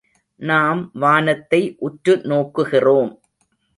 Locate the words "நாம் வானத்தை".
0.39-1.75